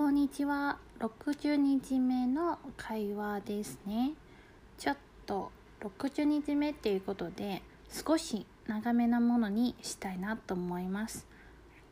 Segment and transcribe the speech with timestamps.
[0.00, 0.78] こんにちは。
[0.98, 4.12] 60日目の会話ですね。
[4.78, 11.26] ちょっと60日目っていうことで少し長めなものにしたいなと思います。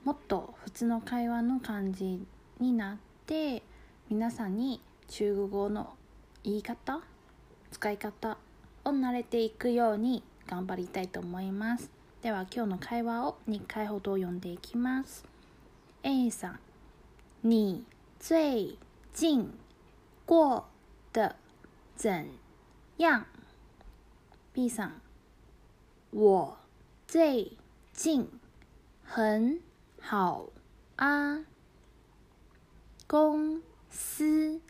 [0.04, 2.26] もっと普通の会話の感じ
[2.58, 3.62] になって
[4.08, 5.92] 皆さんに中国語の
[6.44, 7.02] 言い方、
[7.70, 8.38] 使い方
[8.86, 11.90] を慣れていくように頑張りたいと思います。
[12.22, 15.26] では今日の会話を2回ほど読んでいきます。
[16.02, 16.60] A さん、
[17.42, 17.84] 你
[18.18, 18.76] 最
[19.12, 19.52] 近
[20.26, 20.68] 过
[21.12, 21.36] 得
[21.94, 22.28] 怎
[22.96, 23.24] 样
[24.52, 25.00] ？B 上，
[26.10, 26.58] 我
[27.06, 27.56] 最
[27.92, 28.28] 近
[29.04, 29.62] 很
[30.00, 30.48] 好
[30.96, 31.44] 啊。
[33.06, 34.60] 公司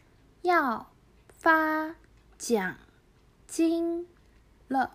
[0.42, 0.92] 要
[1.28, 1.96] 发
[2.36, 2.76] 奖
[3.46, 4.06] 金
[4.68, 4.92] 了，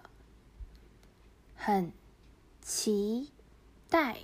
[1.55, 1.91] 很
[2.61, 3.31] 期
[3.89, 4.17] 待。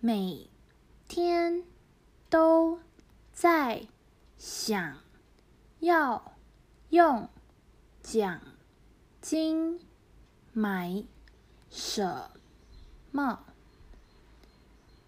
[0.00, 0.48] 每
[1.06, 1.62] 天。
[2.36, 2.78] 都
[3.32, 3.86] 在
[4.36, 4.98] 想
[5.80, 6.36] 要
[6.90, 7.30] 用
[8.02, 8.42] 奖
[9.22, 9.80] 金
[10.52, 11.02] 买
[11.70, 12.28] 什
[13.10, 13.42] 么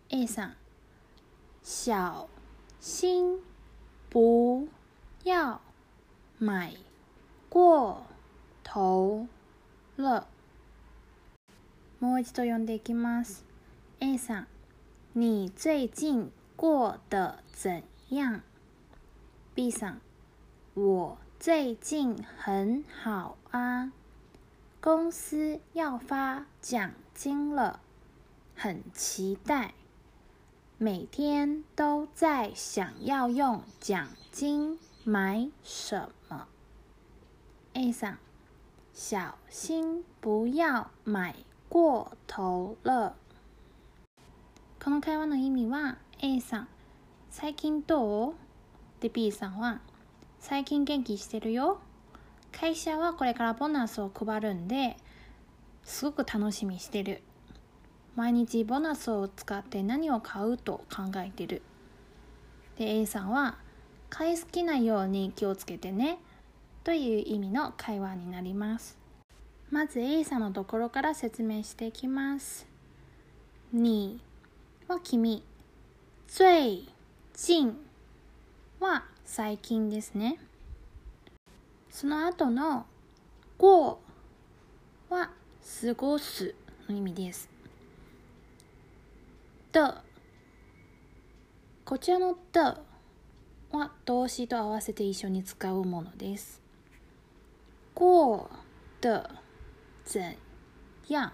[0.09, 0.53] ？A 上，
[1.63, 2.31] 小
[2.81, 3.43] 心
[4.09, 4.67] 不
[5.25, 5.61] 要
[6.39, 6.77] 买
[7.51, 8.07] 过
[8.65, 9.29] 头
[9.97, 10.27] 了。
[11.99, 13.45] もう一度読んでいきます。
[14.01, 14.47] A さん、
[15.13, 18.42] 你最近过得怎样？
[19.54, 20.00] B 上，
[20.74, 23.92] 我最近很好啊，
[24.82, 27.80] 公司要发奖金了，
[28.56, 29.74] 很期待，
[30.78, 36.48] 每天都在想要用奖金买什么。
[37.74, 38.18] A 上，
[38.94, 41.36] 小心不要买
[41.70, 43.16] 过头了。
[44.80, 45.98] この会話の意味は。
[46.21, 46.69] A さん、
[47.31, 48.35] 最近どう？
[48.99, 49.81] で B さんは、
[50.41, 51.79] 最近元気してるよ？
[52.51, 54.97] 会社はこれからボーナスを配るんで、
[55.85, 57.23] すごく楽しみしてる。
[58.17, 61.63] 毎日ボーナスを使って何を買うと考えてる。
[62.79, 63.57] で、A さんは、
[64.11, 66.19] 買い好きなように気をつけてね。
[66.83, 68.99] という意味の会話になります。
[69.71, 72.67] まず A さんのところから説明していきます。
[73.73, 74.21] に
[74.89, 75.45] は君。
[76.31, 76.87] 最
[77.35, 77.75] 近
[78.79, 80.39] は最近ですね。
[81.89, 82.85] その後の
[83.59, 83.99] 過
[85.09, 85.31] は
[85.81, 86.55] 過ごす
[86.87, 87.49] の意味です。
[89.73, 89.95] 的
[91.87, 92.61] こちらの的
[93.73, 96.61] は動詞と合わせて一緒に使うものです。
[97.95, 98.05] 過
[99.01, 99.31] 的
[100.05, 100.37] 怎
[101.09, 101.33] 样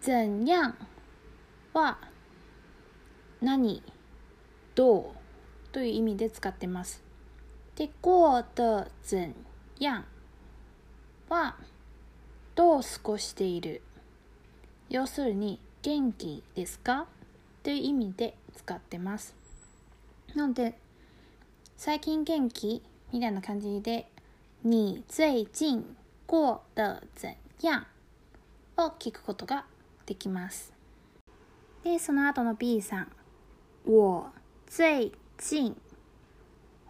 [0.00, 0.74] 怎样
[1.74, 1.98] は
[3.46, 3.80] 何
[4.74, 5.04] どう
[5.70, 7.00] という意味で使ってます。
[7.76, 9.32] で、过得怎
[9.78, 10.04] 样
[11.28, 11.54] は
[12.56, 13.82] どう過ごしている
[14.90, 17.06] 要するに元気ですか？
[17.62, 19.36] という意味で使ってます。
[20.34, 20.76] なので、
[21.76, 24.10] 最近元気みたいな感じで、
[24.64, 25.96] 你最近
[26.26, 27.86] 过得怎样
[28.76, 29.66] を聞くことが
[30.04, 30.72] できます。
[31.84, 33.12] で、その後の B さん。
[33.88, 34.32] 我
[34.66, 35.76] 最近。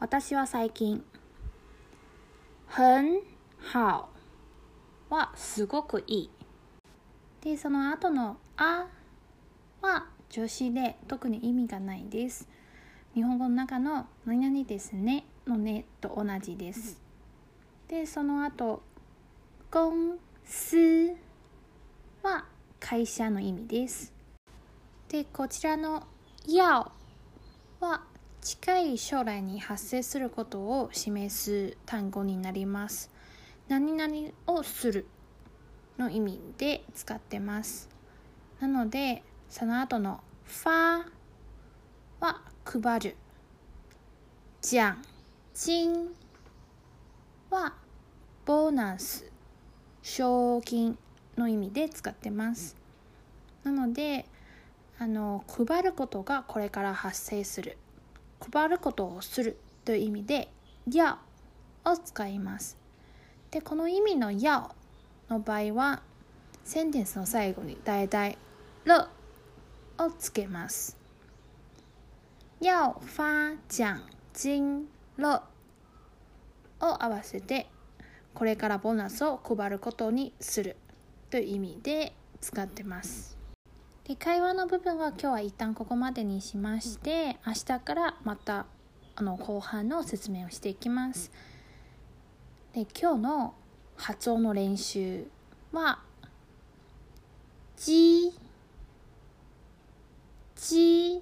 [0.00, 1.04] 私は最近。
[2.66, 3.20] 很
[3.70, 4.08] 好。
[5.10, 6.30] はすごくいい。
[7.42, 8.86] でその後のあ
[9.82, 12.48] は助詞で特に意味がないです。
[13.12, 15.26] 日本語の中の何々ですね。
[15.46, 16.98] のねと同じです。
[17.88, 18.82] でその後
[19.70, 19.92] 公
[20.46, 21.14] 司
[22.22, 22.46] は
[22.80, 24.14] 会社の意味です。
[25.10, 26.06] でこちらの
[26.48, 26.92] 要
[27.80, 28.02] は
[28.40, 33.10] 近い将来に発生することを示す単語になります。
[33.66, 35.06] 何々をする
[35.98, 37.88] の意味で使ってます。
[38.60, 41.04] なので、その後のファ
[42.20, 43.16] は配る。
[44.62, 45.02] じゃん、
[45.52, 46.10] 金
[47.50, 47.74] は
[48.44, 49.28] ボーナス、
[50.00, 50.96] 賞金
[51.36, 52.76] の意味で使ってます。
[53.64, 54.26] なので、
[54.98, 57.76] あの配ることがこれから発生する。
[58.52, 60.50] 配ることをするという意味で
[60.90, 61.18] 「や」
[61.84, 62.76] を使います。
[63.50, 64.70] でこの意味の「や」
[65.28, 66.02] の場合は
[66.64, 68.38] センテンスの最後に大体
[68.84, 68.94] 「る」
[69.98, 70.96] をつけます。
[72.60, 74.00] 要发奖
[74.32, 74.88] 金
[75.18, 75.42] 了
[76.80, 77.68] を合わせて
[78.34, 80.76] これからボーナスを配ることにする
[81.30, 83.35] という意味で使ってます。
[84.06, 88.66] で会話の部分は今日は一旦ここまでにしまして明日からまた
[89.16, 91.32] あの後半の説明をしていきます。
[92.72, 93.54] で今日の
[93.96, 95.26] 発音の練習
[95.72, 95.98] は
[97.76, 98.30] 「じ」
[100.54, 101.20] 「じ」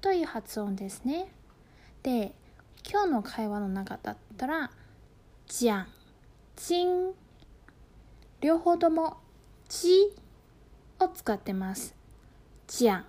[0.00, 1.26] という発音ですね。
[2.04, 2.36] で
[2.88, 4.70] 今日の会話の中だったら
[5.48, 5.88] 「じゃん」
[6.54, 7.14] 「ちん」
[8.40, 9.16] 両方とも
[9.68, 10.12] 「ち」
[11.00, 11.94] を使ってます。
[12.66, 13.04] じゃん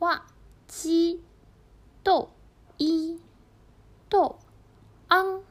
[0.00, 0.24] は
[0.68, 1.20] ち
[2.02, 2.32] と
[2.78, 3.16] い
[4.08, 4.38] と
[5.08, 5.42] あんを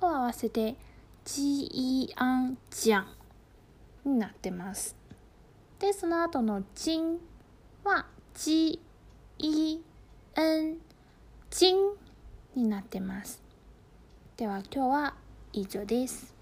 [0.00, 0.76] 合わせて
[1.24, 3.08] ちいあんじゃん
[4.04, 4.96] になってます。
[5.78, 7.18] で、その後のちん
[7.84, 8.80] はち
[9.38, 9.82] いん
[11.50, 11.76] ちん
[12.54, 13.42] になってます。
[14.36, 15.14] では今日は
[15.52, 16.35] 以上です。